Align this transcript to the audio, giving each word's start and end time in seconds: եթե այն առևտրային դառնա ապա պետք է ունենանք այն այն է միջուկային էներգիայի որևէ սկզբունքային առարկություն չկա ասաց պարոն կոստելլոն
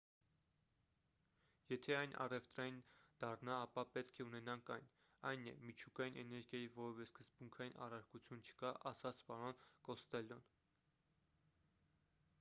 եթե 1.71 1.95
այն 1.97 2.15
առևտրային 2.23 2.77
դառնա 3.23 3.57
ապա 3.65 3.83
պետք 3.97 4.21
է 4.23 4.25
ունենանք 4.29 4.71
այն 4.77 4.87
այն 5.31 5.43
է 5.51 5.53
միջուկային 5.69 6.17
էներգիայի 6.23 6.71
որևէ 6.79 7.07
սկզբունքային 7.09 7.77
առարկություն 7.89 8.41
չկա 8.47 8.71
ասաց 8.93 9.19
պարոն 9.29 9.61
կոստելլոն 9.91 10.49